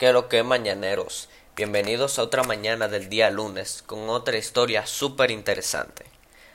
que 0.00 0.14
lo 0.14 0.30
que 0.30 0.42
mañaneros. 0.42 1.28
Bienvenidos 1.56 2.18
a 2.18 2.22
otra 2.22 2.42
mañana 2.42 2.88
del 2.88 3.10
día 3.10 3.30
lunes 3.30 3.84
con 3.86 4.08
otra 4.08 4.38
historia 4.38 4.86
súper 4.86 5.30
interesante. 5.30 6.06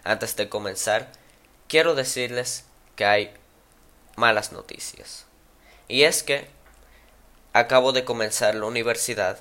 Antes 0.04 0.36
de 0.36 0.50
comenzar, 0.50 1.12
quiero 1.68 1.94
decirles 1.94 2.66
que 2.96 3.06
hay 3.06 3.32
malas 4.16 4.52
noticias. 4.52 5.28
Y 5.88 6.06
es 6.06 6.24
que 6.24 6.48
acabo 7.54 7.92
de 7.92 8.04
comenzar 8.04 8.56
la 8.56 8.66
universidad 8.66 9.38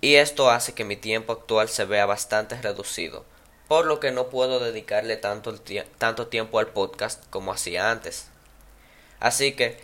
y 0.00 0.14
esto 0.14 0.48
hace 0.48 0.72
que 0.72 0.84
mi 0.84 0.94
tiempo 0.94 1.32
actual 1.32 1.68
se 1.68 1.84
vea 1.86 2.06
bastante 2.06 2.54
reducido, 2.62 3.24
por 3.66 3.84
lo 3.84 3.98
que 3.98 4.12
no 4.12 4.28
puedo 4.28 4.60
dedicarle 4.60 5.16
tanto, 5.16 5.60
tanto 5.98 6.28
tiempo 6.28 6.60
al 6.60 6.68
podcast 6.68 7.24
como 7.30 7.52
hacía 7.52 7.90
antes. 7.90 8.28
Así 9.18 9.54
que 9.56 9.76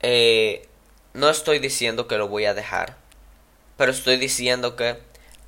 eh, 0.00 0.68
no 1.12 1.28
estoy 1.28 1.58
diciendo 1.58 2.06
que 2.06 2.16
lo 2.16 2.28
voy 2.28 2.44
a 2.44 2.54
dejar, 2.54 2.99
pero 3.80 3.92
estoy 3.92 4.18
diciendo 4.18 4.76
que 4.76 4.98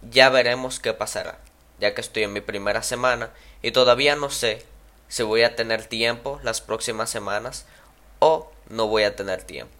ya 0.00 0.30
veremos 0.30 0.80
qué 0.80 0.95
pasará, 0.95 1.38
ya 1.78 1.95
que 1.95 2.00
estoy 2.00 2.22
en 2.22 2.32
mi 2.32 2.41
primera 2.41 2.82
semana 2.82 3.28
y 3.60 3.72
todavía 3.72 4.16
no 4.16 4.30
sé 4.30 4.64
si 5.06 5.22
voy 5.22 5.42
a 5.42 5.55
tener 5.55 5.84
tiempo 5.84 6.41
las 6.42 6.62
próximas 6.62 7.10
semanas 7.10 7.66
o 8.20 8.50
no 8.70 8.86
voy 8.86 9.02
a 9.02 9.16
tener 9.16 9.42
tiempo. 9.42 9.74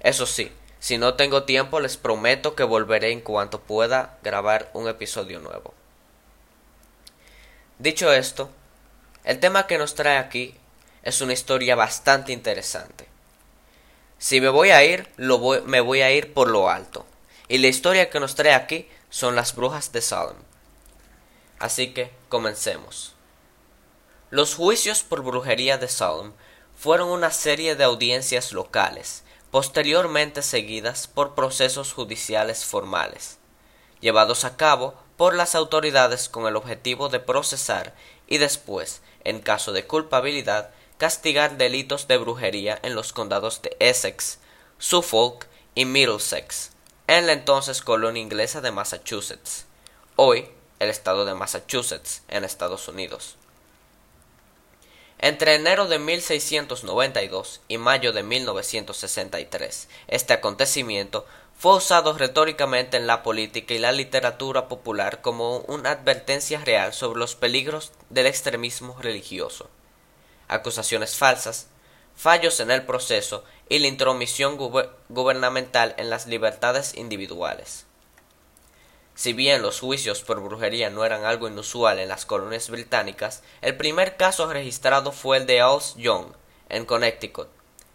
Eso 0.00 0.26
sí, 0.26 0.50
si 0.80 0.98
no 0.98 1.14
tengo 1.14 1.44
tiempo 1.44 1.78
les 1.78 1.96
prometo 1.96 2.56
que 2.56 2.64
volveré 2.64 3.12
en 3.12 3.20
cuanto 3.20 3.60
pueda 3.60 4.18
grabar 4.24 4.70
un 4.72 4.88
episodio 4.88 5.38
nuevo. 5.38 5.72
Dicho 7.78 8.12
esto, 8.12 8.50
el 9.22 9.38
tema 9.38 9.68
que 9.68 9.78
nos 9.78 9.94
trae 9.94 10.18
aquí 10.18 10.56
es 11.04 11.20
una 11.20 11.32
historia 11.32 11.76
bastante 11.76 12.32
interesante. 12.32 13.06
Si 14.18 14.40
me 14.40 14.48
voy 14.48 14.70
a 14.70 14.82
ir, 14.82 15.08
lo 15.16 15.38
me 15.62 15.80
voy 15.80 16.00
a 16.00 16.10
ir 16.10 16.34
por 16.34 16.48
lo 16.48 16.68
alto. 16.68 17.06
Y 17.48 17.58
la 17.58 17.68
historia 17.68 18.10
que 18.10 18.20
nos 18.20 18.34
trae 18.34 18.54
aquí 18.54 18.88
son 19.10 19.36
las 19.36 19.54
brujas 19.54 19.92
de 19.92 20.00
Salem. 20.00 20.36
Así 21.58 21.92
que 21.92 22.12
comencemos. 22.28 23.14
Los 24.30 24.54
juicios 24.54 25.02
por 25.02 25.22
brujería 25.22 25.78
de 25.78 25.88
Salem 25.88 26.32
fueron 26.74 27.08
una 27.08 27.30
serie 27.30 27.76
de 27.76 27.84
audiencias 27.84 28.52
locales, 28.52 29.22
posteriormente 29.50 30.42
seguidas 30.42 31.06
por 31.06 31.34
procesos 31.34 31.92
judiciales 31.92 32.64
formales, 32.64 33.38
llevados 34.00 34.44
a 34.44 34.56
cabo 34.56 34.94
por 35.16 35.34
las 35.34 35.54
autoridades 35.54 36.28
con 36.28 36.46
el 36.46 36.56
objetivo 36.56 37.08
de 37.08 37.20
procesar 37.20 37.94
y 38.26 38.38
después, 38.38 39.02
en 39.22 39.40
caso 39.40 39.72
de 39.72 39.86
culpabilidad, 39.86 40.70
castigar 40.98 41.56
delitos 41.56 42.08
de 42.08 42.16
brujería 42.16 42.78
en 42.82 42.94
los 42.94 43.12
condados 43.12 43.62
de 43.62 43.76
Essex, 43.78 44.38
Suffolk 44.78 45.46
y 45.74 45.84
Middlesex, 45.84 46.70
en 47.06 47.26
la 47.26 47.32
entonces 47.32 47.82
colonia 47.82 48.22
inglesa 48.22 48.60
de 48.60 48.70
Massachusetts, 48.70 49.66
hoy 50.16 50.48
el 50.78 50.90
estado 50.90 51.24
de 51.24 51.34
Massachusetts, 51.34 52.22
en 52.28 52.44
Estados 52.44 52.88
Unidos. 52.88 53.36
Entre 55.18 55.54
enero 55.54 55.86
de 55.86 55.98
1692 55.98 57.60
y 57.68 57.78
mayo 57.78 58.12
de 58.12 58.22
1963, 58.22 59.88
este 60.08 60.32
acontecimiento 60.32 61.26
fue 61.56 61.76
usado 61.76 62.16
retóricamente 62.18 62.96
en 62.96 63.06
la 63.06 63.22
política 63.22 63.74
y 63.74 63.78
la 63.78 63.92
literatura 63.92 64.68
popular 64.68 65.20
como 65.20 65.58
una 65.58 65.92
advertencia 65.92 66.60
real 66.64 66.92
sobre 66.92 67.20
los 67.20 67.36
peligros 67.36 67.92
del 68.10 68.26
extremismo 68.26 68.96
religioso 69.00 69.70
acusaciones 70.48 71.16
falsas, 71.16 71.66
fallos 72.16 72.60
en 72.60 72.70
el 72.70 72.84
proceso 72.84 73.44
y 73.68 73.78
la 73.78 73.88
intromisión 73.88 74.56
gubernamental 75.08 75.94
en 75.98 76.10
las 76.10 76.26
libertades 76.26 76.94
individuales. 76.94 77.86
Si 79.14 79.32
bien 79.32 79.62
los 79.62 79.78
juicios 79.78 80.22
por 80.22 80.40
brujería 80.40 80.90
no 80.90 81.04
eran 81.04 81.24
algo 81.24 81.46
inusual 81.46 82.00
en 82.00 82.08
las 82.08 82.26
colonias 82.26 82.68
británicas, 82.68 83.44
el 83.62 83.76
primer 83.76 84.16
caso 84.16 84.52
registrado 84.52 85.12
fue 85.12 85.36
el 85.36 85.46
de 85.46 85.60
Alls 85.60 85.94
Young, 85.96 86.32
en 86.68 86.84
Connecticut, 86.84 87.46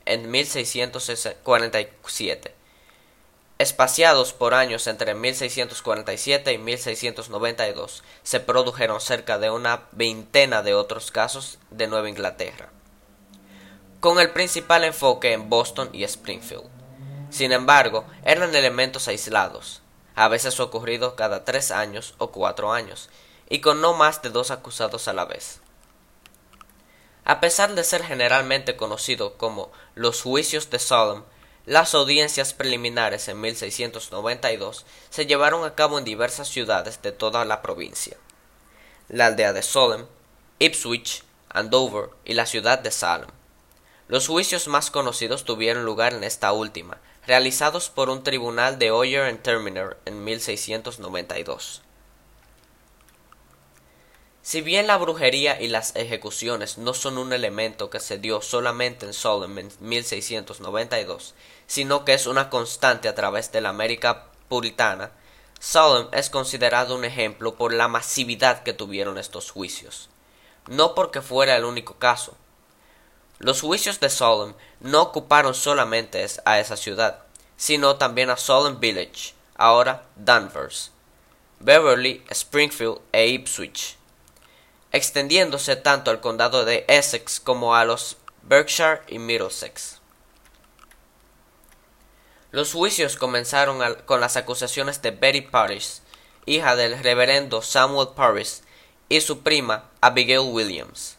en 0.05 0.31
1647. 0.31 2.55
Espaciados 3.57 4.31
por 4.31 4.53
años 4.53 4.87
entre 4.87 5.13
1647 5.13 6.53
y 6.53 6.57
1692, 6.57 8.03
se 8.23 8.39
produjeron 8.39 9.01
cerca 9.01 9.37
de 9.37 9.49
una 9.49 9.87
veintena 9.91 10.61
de 10.61 10.73
otros 10.73 11.11
casos 11.11 11.59
de 11.69 11.87
Nueva 11.87 12.07
Inglaterra, 12.07 12.69
con 13.99 14.19
el 14.19 14.31
principal 14.31 14.83
enfoque 14.85 15.33
en 15.33 15.49
Boston 15.49 15.89
y 15.91 16.03
Springfield. 16.03 16.69
Sin 17.29 17.51
embargo, 17.51 18.05
eran 18.23 18.55
elementos 18.55 19.07
aislados, 19.07 19.81
a 20.15 20.27
veces 20.29 20.59
ocurridos 20.59 21.13
cada 21.13 21.43
tres 21.43 21.71
años 21.71 22.15
o 22.17 22.31
cuatro 22.31 22.71
años, 22.71 23.09
y 23.49 23.59
con 23.59 23.81
no 23.81 23.93
más 23.93 24.21
de 24.21 24.29
dos 24.29 24.51
acusados 24.51 25.07
a 25.07 25.13
la 25.13 25.25
vez. 25.25 25.59
A 27.25 27.39
pesar 27.39 27.75
de 27.75 27.83
ser 27.83 28.03
generalmente 28.03 28.75
conocido 28.75 29.37
como 29.37 29.71
los 29.95 30.21
juicios 30.21 30.69
de 30.69 30.79
Salem, 30.79 31.23
las 31.65 31.93
audiencias 31.93 32.53
preliminares 32.53 33.27
en 33.27 33.39
1692 33.41 34.85
se 35.09 35.25
llevaron 35.25 35.65
a 35.65 35.75
cabo 35.75 35.99
en 35.99 36.05
diversas 36.05 36.47
ciudades 36.47 37.01
de 37.01 37.11
toda 37.11 37.45
la 37.45 37.61
provincia. 37.61 38.17
La 39.09 39.27
aldea 39.27 39.53
de 39.53 39.61
Solem, 39.61 40.07
Ipswich, 40.57 41.23
Andover 41.49 42.09
y 42.25 42.33
la 42.33 42.45
ciudad 42.45 42.79
de 42.79 42.91
Salem. 42.91 43.29
Los 44.09 44.27
juicios 44.27 44.67
más 44.67 44.89
conocidos 44.89 45.45
tuvieron 45.45 45.85
lugar 45.85 46.15
en 46.15 46.23
esta 46.23 46.51
última, 46.51 46.97
realizados 47.27 47.91
por 47.91 48.09
un 48.09 48.23
tribunal 48.23 48.79
de 48.79 48.89
Oyer 48.89 49.21
and 49.25 49.43
Terminer 49.43 49.97
en 50.05 50.23
1692. 50.23 51.83
Si 54.41 54.61
bien 54.61 54.87
la 54.87 54.97
brujería 54.97 55.61
y 55.61 55.67
las 55.67 55.95
ejecuciones 55.95 56.79
no 56.79 56.95
son 56.95 57.19
un 57.19 57.33
elemento 57.33 57.91
que 57.91 57.99
se 57.99 58.17
dio 58.17 58.41
solamente 58.41 59.05
en 59.05 59.13
Solem 59.13 59.59
en 59.59 59.71
1692, 59.79 61.35
sino 61.67 62.03
que 62.03 62.15
es 62.15 62.25
una 62.25 62.49
constante 62.49 63.09
a 63.09 63.13
través 63.13 63.51
de 63.51 63.61
la 63.61 63.69
América 63.69 64.31
puritana, 64.47 65.11
Salem 65.59 66.07
es 66.13 66.31
considerado 66.31 66.95
un 66.95 67.05
ejemplo 67.05 67.53
por 67.53 67.75
la 67.75 67.87
masividad 67.87 68.63
que 68.63 68.73
tuvieron 68.73 69.19
estos 69.19 69.51
juicios, 69.51 70.09
no 70.65 70.95
porque 70.95 71.21
fuera 71.21 71.55
el 71.55 71.63
único 71.63 71.99
caso. 71.99 72.35
Los 73.39 73.61
juicios 73.61 74.01
de 74.01 74.09
Salem 74.09 74.53
no 74.81 75.01
ocuparon 75.01 75.55
solamente 75.55 76.25
a 76.43 76.59
esa 76.59 76.75
ciudad, 76.75 77.23
sino 77.55 77.95
también 77.95 78.29
a 78.29 78.35
Salem 78.35 78.81
Village, 78.81 79.33
ahora 79.55 80.03
Danvers, 80.17 80.91
Beverly, 81.59 82.21
Springfield 82.29 82.99
e 83.13 83.27
Ipswich, 83.27 83.97
extendiéndose 84.91 85.77
tanto 85.77 86.11
al 86.11 86.19
condado 86.19 86.65
de 86.65 86.83
Essex 86.89 87.39
como 87.39 87.75
a 87.75 87.85
los 87.85 88.17
Berkshire 88.43 89.03
y 89.07 89.19
Middlesex. 89.19 89.99
Los 92.51 92.73
juicios 92.73 93.15
comenzaron 93.15 93.79
con 94.05 94.19
las 94.19 94.35
acusaciones 94.35 95.01
de 95.01 95.11
Betty 95.11 95.41
Parrish, 95.41 96.01
hija 96.45 96.75
del 96.75 97.01
reverendo 97.01 97.61
Samuel 97.61 98.09
Parrish, 98.15 98.63
y 99.07 99.21
su 99.21 99.43
prima 99.43 99.85
Abigail 100.01 100.39
Williams. 100.39 101.18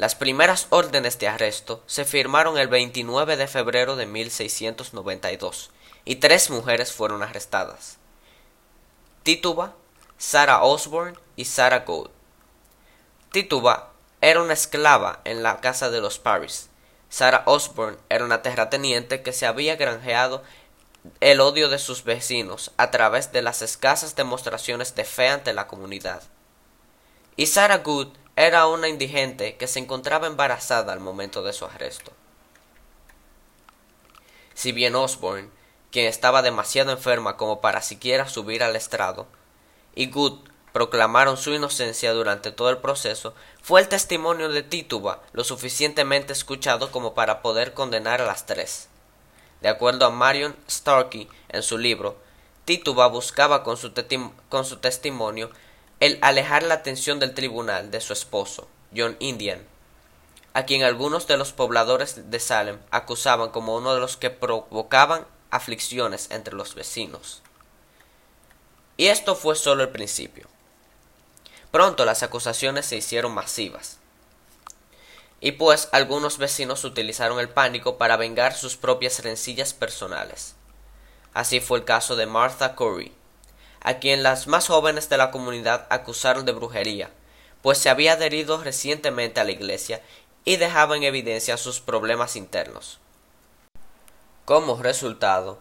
Las 0.00 0.14
primeras 0.14 0.66
órdenes 0.70 1.18
de 1.18 1.28
arresto 1.28 1.82
se 1.84 2.06
firmaron 2.06 2.56
el 2.56 2.68
29 2.68 3.36
de 3.36 3.46
febrero 3.46 3.96
de 3.96 4.06
1692 4.06 5.70
y 6.06 6.16
tres 6.16 6.48
mujeres 6.48 6.90
fueron 6.90 7.22
arrestadas. 7.22 7.98
Tituba, 9.24 9.74
Sarah 10.16 10.62
Osborne 10.62 11.18
y 11.36 11.44
Sarah 11.44 11.80
Gould. 11.80 12.08
Tituba 13.30 13.92
era 14.22 14.40
una 14.40 14.54
esclava 14.54 15.20
en 15.24 15.42
la 15.42 15.60
casa 15.60 15.90
de 15.90 16.00
los 16.00 16.18
Parrish 16.18 16.68
Sarah 17.10 17.42
Osborne 17.44 17.98
era 18.08 18.24
una 18.24 18.40
terrateniente 18.40 19.20
que 19.20 19.34
se 19.34 19.44
había 19.44 19.76
granjeado 19.76 20.42
el 21.20 21.42
odio 21.42 21.68
de 21.68 21.78
sus 21.78 22.04
vecinos 22.04 22.70
a 22.78 22.90
través 22.90 23.32
de 23.32 23.42
las 23.42 23.60
escasas 23.60 24.16
demostraciones 24.16 24.94
de 24.94 25.04
fe 25.04 25.28
ante 25.28 25.52
la 25.52 25.66
comunidad. 25.66 26.22
Y 27.36 27.48
Sarah 27.48 27.78
Good 27.78 28.16
era 28.46 28.66
una 28.66 28.88
indigente 28.88 29.56
que 29.56 29.66
se 29.66 29.80
encontraba 29.80 30.26
embarazada 30.26 30.94
al 30.94 31.00
momento 31.00 31.42
de 31.42 31.52
su 31.52 31.66
arresto. 31.66 32.10
Si 34.54 34.72
bien 34.72 34.94
Osborne, 34.96 35.50
quien 35.92 36.06
estaba 36.06 36.40
demasiado 36.40 36.90
enferma 36.90 37.36
como 37.36 37.60
para 37.60 37.82
siquiera 37.82 38.30
subir 38.30 38.62
al 38.62 38.76
estrado, 38.76 39.26
y 39.94 40.06
Good 40.06 40.38
proclamaron 40.72 41.36
su 41.36 41.52
inocencia 41.52 42.14
durante 42.14 42.50
todo 42.50 42.70
el 42.70 42.78
proceso, 42.78 43.34
fue 43.60 43.82
el 43.82 43.88
testimonio 43.88 44.48
de 44.48 44.62
Tituba 44.62 45.20
lo 45.32 45.44
suficientemente 45.44 46.32
escuchado 46.32 46.90
como 46.90 47.12
para 47.12 47.42
poder 47.42 47.74
condenar 47.74 48.22
a 48.22 48.26
las 48.26 48.46
tres. 48.46 48.88
De 49.60 49.68
acuerdo 49.68 50.06
a 50.06 50.10
Marion 50.10 50.56
Starkey 50.66 51.28
en 51.50 51.62
su 51.62 51.76
libro, 51.76 52.16
Tituba 52.64 53.06
buscaba 53.08 53.62
con 53.64 53.76
su, 53.76 53.92
con 54.48 54.64
su 54.64 54.78
testimonio 54.78 55.50
el 56.00 56.18
alejar 56.22 56.62
la 56.62 56.74
atención 56.74 57.18
del 57.20 57.34
tribunal 57.34 57.90
de 57.90 58.00
su 58.00 58.14
esposo, 58.14 58.68
John 58.96 59.16
Indian, 59.20 59.62
a 60.54 60.64
quien 60.64 60.82
algunos 60.82 61.26
de 61.26 61.36
los 61.36 61.52
pobladores 61.52 62.30
de 62.30 62.40
Salem 62.40 62.78
acusaban 62.90 63.50
como 63.50 63.76
uno 63.76 63.94
de 63.94 64.00
los 64.00 64.16
que 64.16 64.30
provocaban 64.30 65.26
aflicciones 65.50 66.30
entre 66.30 66.54
los 66.54 66.74
vecinos. 66.74 67.42
Y 68.96 69.08
esto 69.08 69.36
fue 69.36 69.56
solo 69.56 69.82
el 69.82 69.90
principio. 69.90 70.48
Pronto 71.70 72.06
las 72.06 72.22
acusaciones 72.22 72.86
se 72.86 72.96
hicieron 72.96 73.32
masivas. 73.32 73.98
Y 75.40 75.52
pues 75.52 75.88
algunos 75.92 76.38
vecinos 76.38 76.84
utilizaron 76.84 77.38
el 77.40 77.48
pánico 77.48 77.98
para 77.98 78.16
vengar 78.16 78.54
sus 78.54 78.76
propias 78.76 79.22
rencillas 79.22 79.72
personales. 79.72 80.54
Así 81.32 81.60
fue 81.60 81.78
el 81.78 81.84
caso 81.84 82.16
de 82.16 82.26
Martha 82.26 82.74
Curry, 82.74 83.12
a 83.80 83.98
quien 83.98 84.22
las 84.22 84.46
más 84.46 84.68
jóvenes 84.68 85.08
de 85.08 85.16
la 85.16 85.30
comunidad 85.30 85.86
acusaron 85.90 86.44
de 86.44 86.52
brujería, 86.52 87.10
pues 87.62 87.78
se 87.78 87.88
había 87.88 88.12
adherido 88.12 88.62
recientemente 88.62 89.40
a 89.40 89.44
la 89.44 89.52
iglesia 89.52 90.02
y 90.44 90.56
dejaba 90.56 90.96
en 90.96 91.02
evidencia 91.02 91.56
sus 91.56 91.80
problemas 91.80 92.36
internos. 92.36 92.98
Como 94.44 94.82
resultado, 94.82 95.58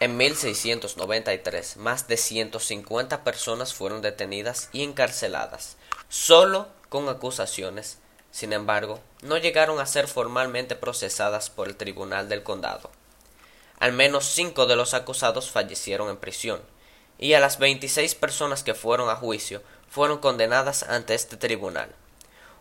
en 0.00 0.16
1693 0.16 1.76
más 1.76 2.08
de 2.08 2.16
150 2.16 3.22
personas 3.22 3.74
fueron 3.74 4.02
detenidas 4.02 4.68
y 4.72 4.82
encarceladas, 4.82 5.76
solo 6.08 6.68
con 6.88 7.08
acusaciones. 7.08 7.98
Sin 8.30 8.52
embargo, 8.52 9.00
no 9.22 9.38
llegaron 9.38 9.78
a 9.78 9.86
ser 9.86 10.08
formalmente 10.08 10.74
procesadas 10.74 11.48
por 11.50 11.68
el 11.68 11.76
Tribunal 11.76 12.28
del 12.28 12.42
Condado. 12.42 12.90
Al 13.78 13.92
menos 13.92 14.24
cinco 14.24 14.66
de 14.66 14.74
los 14.74 14.94
acusados 14.94 15.50
fallecieron 15.50 16.10
en 16.10 16.16
prisión, 16.16 16.60
y 17.18 17.34
a 17.34 17.40
las 17.40 17.58
26 17.58 18.14
personas 18.14 18.62
que 18.62 18.74
fueron 18.74 19.08
a 19.08 19.16
juicio 19.16 19.62
fueron 19.88 20.18
condenadas 20.18 20.82
ante 20.82 21.14
este 21.14 21.36
tribunal. 21.36 21.88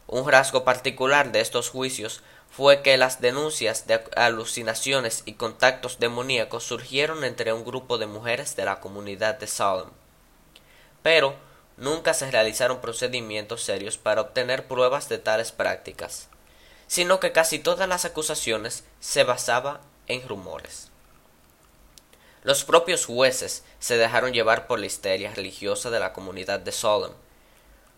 Un 0.07 0.29
rasgo 0.29 0.63
particular 0.63 1.31
de 1.31 1.41
estos 1.41 1.69
juicios 1.69 2.21
fue 2.55 2.83
que 2.83 2.97
las 2.97 3.19
denuncias 3.19 3.87
de 3.87 4.03
alucinaciones 4.15 5.23
y 5.25 5.33
contactos 5.33 5.97
demoníacos 5.99 6.63
surgieron 6.63 7.23
entre 7.23 7.51
un 7.51 7.65
grupo 7.65 7.97
de 7.97 8.05
mujeres 8.05 8.55
de 8.55 8.65
la 8.65 8.79
comunidad 8.79 9.39
de 9.39 9.47
Salem. 9.47 9.89
Pero 11.01 11.35
nunca 11.77 12.13
se 12.13 12.29
realizaron 12.29 12.79
procedimientos 12.79 13.63
serios 13.63 13.97
para 13.97 14.21
obtener 14.21 14.67
pruebas 14.67 15.09
de 15.09 15.17
tales 15.17 15.51
prácticas, 15.51 16.29
sino 16.85 17.19
que 17.19 17.31
casi 17.31 17.57
todas 17.57 17.89
las 17.89 18.05
acusaciones 18.05 18.83
se 18.99 19.23
basaban 19.23 19.79
en 20.05 20.27
rumores. 20.27 20.92
Los 22.43 22.65
propios 22.65 23.05
jueces 23.05 23.63
se 23.79 23.97
dejaron 23.97 24.33
llevar 24.33 24.67
por 24.67 24.79
la 24.79 24.85
histeria 24.85 25.33
religiosa 25.33 25.89
de 25.89 25.99
la 25.99 26.11
comunidad 26.11 26.59
de 26.59 26.73
Salem, 26.73 27.11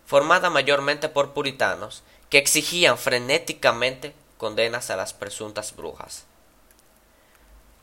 formada 0.06 0.50
mayormente 0.50 1.08
por 1.08 1.34
puritanos 1.34 2.04
que 2.30 2.38
exigían 2.38 2.96
frenéticamente 2.96 4.14
condenas 4.38 4.90
a 4.90 4.96
las 4.96 5.12
presuntas 5.12 5.74
brujas. 5.74 6.26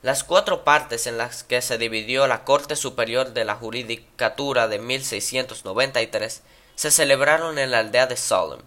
Las 0.01 0.24
cuatro 0.24 0.63
partes 0.63 1.07
en 1.07 1.18
las 1.18 1.44
que 1.44 1.62
se 1.62 1.77
dividió 1.77 2.27
la 2.27 2.44
Corte 2.44 2.75
Superior 2.75 3.31
de 3.33 3.45
la 3.45 3.56
Judicatura 3.56 4.68
de 4.68 4.80
1693 4.80 6.44
se 6.75 6.92
celebraron 6.92 7.57
en 7.57 7.71
la 7.71 7.80
aldea 7.80 8.07
de 8.07 8.18
Salem, 8.18 8.59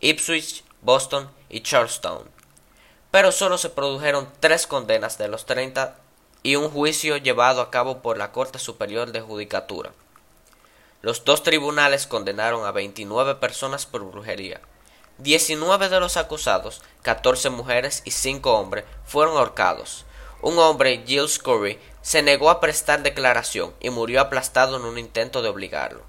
Ipswich, 0.00 0.64
Boston 0.82 1.30
y 1.48 1.60
Charlestown, 1.60 2.30
pero 3.10 3.32
solo 3.32 3.58
se 3.58 3.70
produjeron 3.70 4.30
tres 4.40 4.66
condenas 4.66 5.16
de 5.18 5.28
los 5.28 5.46
treinta 5.46 5.96
y 6.44 6.56
un 6.56 6.70
juicio 6.70 7.16
llevado 7.16 7.62
a 7.62 7.70
cabo 7.70 8.02
por 8.02 8.18
la 8.18 8.30
Corte 8.30 8.58
Superior 8.58 9.10
de 9.12 9.22
Judicatura. 9.22 9.92
Los 11.00 11.24
dos 11.24 11.42
tribunales 11.42 12.06
condenaron 12.06 12.66
a 12.66 12.70
29 12.70 13.36
personas 13.36 13.86
por 13.86 14.04
brujería, 14.04 14.60
19 15.18 15.88
de 15.88 16.00
los 16.00 16.18
acusados, 16.18 16.82
14 17.02 17.48
mujeres 17.48 18.02
y 18.04 18.10
5 18.10 18.52
hombres, 18.52 18.84
fueron 19.06 19.38
ahorcados. 19.38 20.04
Un 20.42 20.58
hombre, 20.58 21.02
Giles 21.06 21.38
Curry, 21.38 21.78
se 22.02 22.22
negó 22.22 22.50
a 22.50 22.60
prestar 22.60 23.02
declaración 23.02 23.72
y 23.80 23.88
murió 23.88 24.20
aplastado 24.20 24.76
en 24.76 24.82
un 24.82 24.98
intento 24.98 25.40
de 25.40 25.48
obligarlo. 25.48 26.02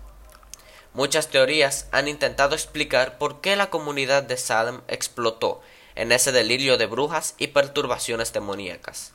Muchas 0.94 1.30
teorías 1.30 1.88
han 1.92 2.10
intentado 2.10 2.56
explicar 2.56 3.18
por 3.18 3.40
qué 3.40 3.56
la 3.56 3.70
comunidad 3.70 4.24
de 4.24 4.36
Salem 4.36 4.81
explotó 4.90 5.62
en 5.96 6.12
ese 6.12 6.34
delirio 6.34 6.78
de 6.78 6.88
brujas 6.88 7.36
y 7.38 7.48
perturbaciones 7.48 8.34
demoníacas. 8.34 9.14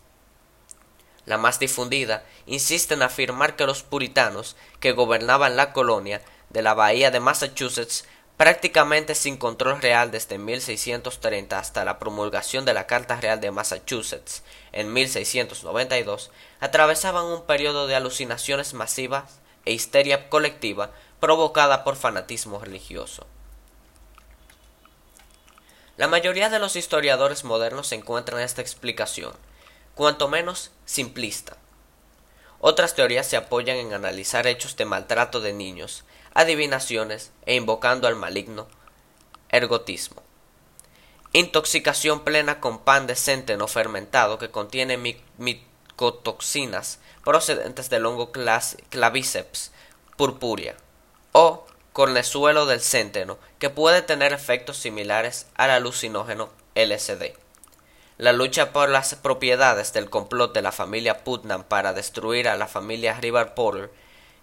La 1.26 1.38
más 1.38 1.58
difundida 1.58 2.24
insiste 2.46 2.94
en 2.94 3.02
afirmar 3.02 3.56
que 3.56 3.66
los 3.66 3.82
puritanos 3.82 4.56
que 4.80 4.92
gobernaban 4.92 5.56
la 5.56 5.72
colonia 5.72 6.22
de 6.48 6.62
la 6.62 6.74
bahía 6.74 7.10
de 7.10 7.20
Massachusetts 7.20 8.04
prácticamente 8.40 9.14
sin 9.14 9.36
control 9.36 9.82
real 9.82 10.10
desde 10.10 10.38
1630 10.38 11.58
hasta 11.58 11.84
la 11.84 11.98
promulgación 11.98 12.64
de 12.64 12.72
la 12.72 12.86
Carta 12.86 13.20
Real 13.20 13.38
de 13.38 13.50
Massachusetts 13.50 14.42
en 14.72 14.94
1692, 14.94 16.30
atravesaban 16.58 17.26
un 17.26 17.44
periodo 17.44 17.86
de 17.86 17.96
alucinaciones 17.96 18.72
masivas 18.72 19.40
e 19.66 19.74
histeria 19.74 20.30
colectiva 20.30 20.90
provocada 21.20 21.84
por 21.84 21.96
fanatismo 21.96 22.58
religioso. 22.60 23.26
La 25.98 26.08
mayoría 26.08 26.48
de 26.48 26.60
los 26.60 26.76
historiadores 26.76 27.44
modernos 27.44 27.92
encuentran 27.92 28.40
esta 28.40 28.62
explicación, 28.62 29.34
cuanto 29.94 30.28
menos 30.28 30.70
simplista. 30.84 31.56
Otras 32.60 32.94
teorías 32.94 33.26
se 33.26 33.36
apoyan 33.36 33.76
en 33.76 33.94
analizar 33.94 34.46
hechos 34.46 34.76
de 34.76 34.84
maltrato 34.84 35.40
de 35.40 35.52
niños, 35.52 36.04
adivinaciones 36.34 37.32
e 37.46 37.54
invocando 37.54 38.06
al 38.06 38.16
maligno 38.16 38.66
ergotismo. 39.48 40.22
Intoxicación 41.32 42.20
plena 42.20 42.60
con 42.60 42.80
pan 42.80 43.06
de 43.06 43.14
centeno 43.14 43.68
fermentado 43.68 44.38
que 44.38 44.50
contiene 44.50 44.98
micotoxinas 45.38 46.98
procedentes 47.24 47.88
del 47.88 48.06
hongo 48.06 48.32
claviceps 48.32 49.70
purpurea 50.16 50.76
o 51.32 51.66
cornezuelo 51.92 52.66
del 52.66 52.80
centeno 52.80 53.38
que 53.58 53.70
puede 53.70 54.02
tener 54.02 54.32
efectos 54.32 54.76
similares 54.76 55.46
al 55.54 55.70
alucinógeno 55.70 56.50
LSD. 56.74 57.34
La 58.20 58.34
lucha 58.34 58.70
por 58.70 58.90
las 58.90 59.14
propiedades 59.14 59.94
del 59.94 60.10
complot 60.10 60.52
de 60.52 60.60
la 60.60 60.72
familia 60.72 61.24
Putnam 61.24 61.64
para 61.64 61.94
destruir 61.94 62.48
a 62.48 62.58
la 62.58 62.66
familia 62.66 63.18
River 63.18 63.54
Porter 63.54 63.90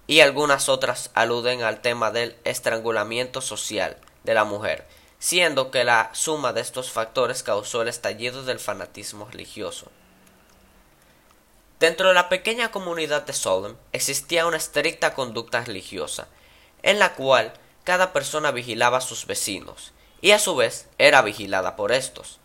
y 0.07 0.21
algunas 0.21 0.67
otras 0.67 1.11
aluden 1.13 1.61
al 1.61 1.79
tema 1.81 2.09
del 2.09 2.35
estrangulamiento 2.43 3.39
social 3.39 3.97
de 4.23 4.33
la 4.33 4.45
mujer, 4.45 4.87
siendo 5.19 5.69
que 5.69 5.83
la 5.83 6.09
suma 6.13 6.53
de 6.53 6.61
estos 6.61 6.89
factores 6.89 7.43
causó 7.43 7.83
el 7.83 7.87
estallido 7.87 8.41
del 8.41 8.57
fanatismo 8.57 9.29
religioso. 9.29 9.91
Dentro 11.79 12.07
de 12.07 12.15
la 12.15 12.29
pequeña 12.29 12.71
comunidad 12.71 13.27
de 13.27 13.33
Solem 13.33 13.75
existía 13.91 14.47
una 14.47 14.57
estricta 14.57 15.13
conducta 15.13 15.63
religiosa, 15.63 16.27
en 16.81 16.97
la 16.97 17.13
cual 17.13 17.53
cada 17.83 18.11
persona 18.11 18.49
vigilaba 18.49 18.97
a 18.97 19.01
sus 19.01 19.27
vecinos, 19.27 19.93
y 20.19 20.31
a 20.31 20.39
su 20.39 20.55
vez 20.55 20.87
era 20.97 21.21
vigilada 21.21 21.75
por 21.75 21.91
estos, 21.91 22.39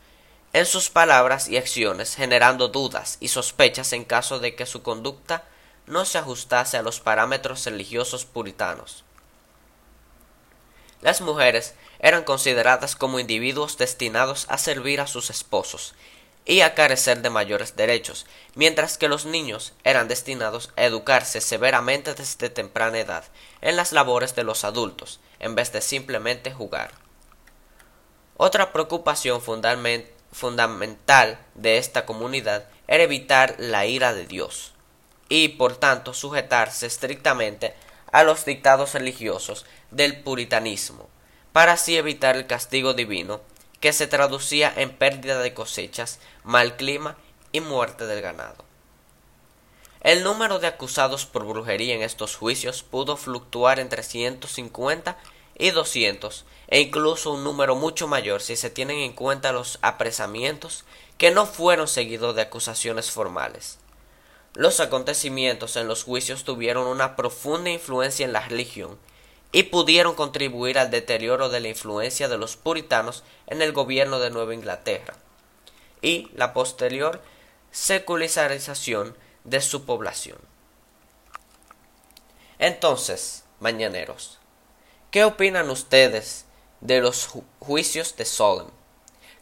en 0.53 0.67
sus 0.67 0.91
palabras 0.91 1.49
y 1.49 1.57
acciones 1.57 2.15
generando 2.15 2.69
dudas 2.69 3.17
y 3.21 3.29
sospechas 3.29 3.93
en 3.93 4.05
caso 4.05 4.39
de 4.39 4.55
que 4.55 4.67
su 4.67 4.83
conducta 4.83 5.45
no 5.87 6.05
se 6.05 6.19
ajustase 6.19 6.77
a 6.77 6.83
los 6.83 7.01
parámetros 7.01 7.65
religiosos 7.65 8.25
puritanos. 8.25 9.05
Las 11.01 11.21
mujeres 11.21 11.75
eran 11.99 12.23
consideradas 12.25 12.97
como 12.97 13.19
individuos 13.19 13.79
destinados 13.79 14.47
a 14.49 14.59
servir 14.59 15.01
a 15.01 15.07
sus 15.07 15.31
esposos 15.31 15.95
y 16.45 16.61
a 16.61 16.75
carecer 16.75 17.23
de 17.23 17.31
mayores 17.31 17.77
derechos, 17.77 18.27
mientras 18.55 18.99
que 18.99 19.09
los 19.09 19.25
niños 19.25 19.73
eran 19.85 20.07
destinados 20.07 20.71
a 20.77 20.85
educarse 20.85 21.41
severamente 21.41 22.15
desde 22.15 22.51
temprana 22.51 22.99
edad 22.99 23.25
en 23.63 23.77
las 23.77 23.93
labores 23.93 24.35
de 24.35 24.45
los 24.45 24.65
adultos, 24.65 25.21
en 25.39 25.55
vez 25.55 25.73
de 25.73 25.81
simplemente 25.81 26.53
jugar. 26.53 26.93
Otra 28.37 28.73
preocupación 28.73 29.41
fundamental 29.41 30.12
de 31.55 31.79
esta 31.79 32.07
comunidad 32.07 32.65
era 32.89 33.05
evitar 33.05 33.55
la 33.59 33.87
ira 33.87 34.13
de 34.13 34.27
Dios 34.27 34.73
y 35.29 35.49
por 35.49 35.77
tanto 35.77 36.15
sujetarse 36.15 36.87
estrictamente 36.87 37.75
a 38.11 38.25
los 38.25 38.45
dictados 38.45 38.95
religiosos 38.95 39.65
del 39.91 40.23
puritanismo, 40.23 41.09
para 41.53 41.73
así 41.73 41.97
evitar 41.97 42.37
el 42.37 42.47
castigo 42.47 42.95
divino 42.95 43.41
que 43.81 43.93
se 43.93 44.07
traducía 44.07 44.73
en 44.77 44.91
pérdida 44.91 45.41
de 45.41 45.55
cosechas, 45.55 46.21
mal 46.45 46.77
clima 46.77 47.17
y 47.53 47.61
muerte 47.61 48.07
del 48.07 48.21
ganado. 48.21 48.65
El 50.03 50.25
número 50.25 50.59
de 50.59 50.67
acusados 50.67 51.27
por 51.27 51.47
brujería 51.47 51.95
en 51.95 52.03
estos 52.03 52.37
juicios 52.37 52.83
pudo 52.83 53.17
fluctuar 53.17 53.79
entre 53.79 54.03
150 54.03 55.17
y 55.63 55.71
200, 55.71 56.45
e 56.67 56.81
incluso 56.81 57.31
un 57.31 57.45
número 57.45 57.77
mucho 57.77 58.09
mayor 58.09 58.43
si 58.43 58.57
se 58.57 58.69
tienen 58.69 58.99
en 58.99 59.13
cuenta 59.13 59.53
los 59.53 59.79
apresamientos 59.81 60.85
que 61.19 61.31
no 61.31 61.47
fueron 61.47 61.87
seguidos 61.87 62.35
de 62.35 62.43
acusaciones 62.43 63.13
formales. 63.13 63.79
Los 64.55 64.81
acontecimientos 64.81 65.77
en 65.77 65.87
los 65.87 66.03
juicios 66.03 66.43
tuvieron 66.43 66.89
una 66.89 67.15
profunda 67.15 67.71
influencia 67.71 68.27
en 68.27 68.33
la 68.33 68.41
religión 68.41 68.99
y 69.53 69.63
pudieron 69.63 70.17
contribuir 70.17 70.81
al 70.81 70.91
deterioro 70.91 71.49
de 71.49 71.61
la 71.61 71.69
influencia 71.69 72.27
de 72.27 72.39
los 72.39 72.57
puritanos 72.57 73.23
en 73.47 73.63
el 73.63 73.71
gobierno 73.71 74.19
de 74.19 74.31
Nueva 74.31 74.55
Inglaterra 74.55 75.15
y 76.01 76.29
la 76.35 76.55
posterior 76.55 77.23
secularización 77.71 79.17
de 79.45 79.61
su 79.61 79.85
población. 79.85 80.39
Entonces, 82.59 83.45
mañaneros, 83.61 84.41
¿qué 85.13 85.25
opinan 85.25 85.71
ustedes 85.71 86.47
de 86.81 87.01
los 87.01 87.29
juicios 87.61 88.17
de 88.17 88.25
Solem? 88.25 88.67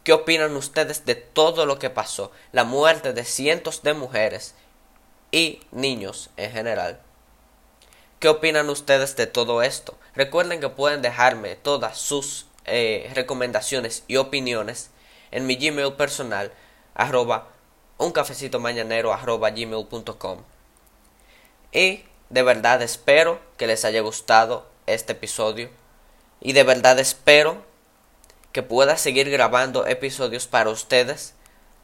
¿Qué 0.03 0.13
opinan 0.13 0.55
ustedes 0.55 1.05
de 1.05 1.15
todo 1.15 1.65
lo 1.65 1.79
que 1.79 1.89
pasó? 1.89 2.31
La 2.51 2.65
muerte 2.65 3.13
de 3.13 3.23
cientos 3.23 3.81
de 3.81 3.93
mujeres 3.93 4.53
y 5.31 5.61
niños 5.71 6.29
en 6.37 6.51
general. 6.51 6.99
¿Qué 8.19 8.27
opinan 8.27 8.69
ustedes 8.69 9.15
de 9.15 9.27
todo 9.27 9.63
esto? 9.63 9.97
Recuerden 10.13 10.59
que 10.59 10.69
pueden 10.69 11.01
dejarme 11.01 11.55
todas 11.55 11.97
sus 11.97 12.47
eh, 12.65 13.09
recomendaciones 13.15 14.03
y 14.07 14.17
opiniones 14.17 14.91
en 15.31 15.47
mi 15.47 15.55
Gmail 15.55 15.93
personal 15.93 16.51
arroba 16.93 17.47
un 17.97 18.11
cafecito 18.11 18.61
arroba 18.63 19.49
gmail.com 19.51 20.43
y 21.71 22.03
de 22.29 22.43
verdad 22.43 22.81
espero 22.81 23.39
que 23.57 23.67
les 23.67 23.85
haya 23.85 24.01
gustado 24.01 24.70
este 24.87 25.13
episodio 25.13 25.69
y 26.39 26.53
de 26.53 26.63
verdad 26.63 26.99
espero 26.99 27.63
que 28.51 28.63
pueda 28.63 28.97
seguir 28.97 29.29
grabando 29.29 29.85
episodios 29.85 30.47
para 30.47 30.69
ustedes 30.69 31.35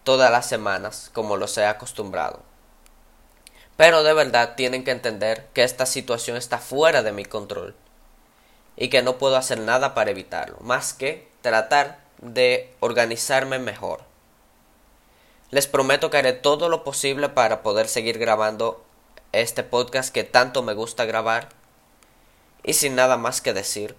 todas 0.03 0.31
las 0.31 0.47
semanas 0.47 1.11
como 1.13 1.37
los 1.37 1.57
he 1.57 1.65
acostumbrado. 1.65 2.41
Pero 3.75 4.03
de 4.03 4.13
verdad 4.13 4.55
tienen 4.55 4.83
que 4.83 4.91
entender 4.91 5.47
que 5.53 5.63
esta 5.63 5.85
situación 5.85 6.35
está 6.35 6.57
fuera 6.57 7.03
de 7.03 7.11
mi 7.11 7.25
control 7.25 7.75
y 8.75 8.89
que 8.89 9.01
no 9.01 9.17
puedo 9.17 9.37
hacer 9.37 9.59
nada 9.59 9.93
para 9.93 10.11
evitarlo, 10.11 10.57
más 10.61 10.93
que 10.93 11.27
tratar 11.41 11.99
de 12.21 12.73
organizarme 12.79 13.59
mejor. 13.59 14.01
Les 15.49 15.67
prometo 15.67 16.09
que 16.09 16.17
haré 16.17 16.33
todo 16.33 16.69
lo 16.69 16.83
posible 16.83 17.29
para 17.29 17.61
poder 17.61 17.87
seguir 17.87 18.17
grabando 18.17 18.83
este 19.31 19.63
podcast 19.63 20.13
que 20.13 20.23
tanto 20.23 20.63
me 20.63 20.73
gusta 20.73 21.05
grabar. 21.05 21.49
Y 22.63 22.73
sin 22.73 22.95
nada 22.95 23.17
más 23.17 23.41
que 23.41 23.53
decir, 23.53 23.95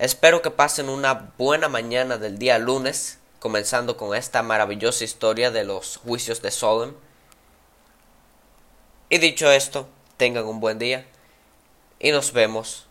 Espero 0.00 0.40
que 0.40 0.50
pasen 0.50 0.88
una 0.88 1.30
buena 1.36 1.68
mañana 1.68 2.16
del 2.16 2.38
día 2.38 2.58
lunes, 2.58 3.18
comenzando 3.38 3.98
con 3.98 4.16
esta 4.16 4.42
maravillosa 4.42 5.04
historia 5.04 5.50
de 5.50 5.62
los 5.62 5.98
juicios 5.98 6.40
de 6.40 6.50
Solem. 6.50 6.94
Y 9.10 9.18
dicho 9.18 9.50
esto, 9.50 9.90
tengan 10.16 10.46
un 10.46 10.58
buen 10.58 10.78
día 10.78 11.06
y 11.98 12.12
nos 12.12 12.32
vemos, 12.32 12.86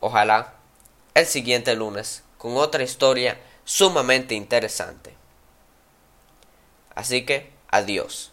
ojalá, 0.00 0.54
el 1.14 1.26
siguiente 1.26 1.76
lunes 1.76 2.24
con 2.36 2.56
otra 2.56 2.82
historia 2.82 3.38
sumamente 3.64 4.34
interesante. 4.34 5.14
Así 6.96 7.24
que, 7.24 7.52
adiós. 7.68 8.32